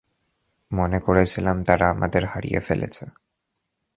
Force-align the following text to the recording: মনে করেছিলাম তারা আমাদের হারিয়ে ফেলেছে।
মনে 0.71 0.99
করেছিলাম 0.99 1.57
তারা 1.63 1.85
আমাদের 1.89 2.23
হারিয়ে 2.25 2.59
ফেলেছে। 2.59 3.03